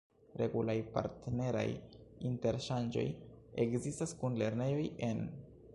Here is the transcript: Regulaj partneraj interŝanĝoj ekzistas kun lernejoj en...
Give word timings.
Regulaj 0.39 0.75
partneraj 0.95 1.65
interŝanĝoj 2.31 3.07
ekzistas 3.67 4.17
kun 4.23 4.41
lernejoj 4.43 4.87
en... 5.13 5.27